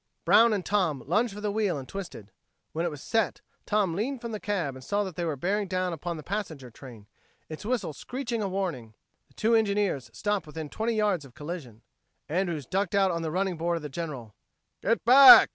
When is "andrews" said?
12.27-12.65